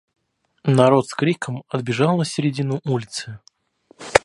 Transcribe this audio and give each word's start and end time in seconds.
Народ 0.65 1.07
с 1.09 1.13
криком 1.13 1.63
отбежал 1.69 2.17
на 2.17 2.25
середину 2.25 2.81
улицы. 2.85 3.37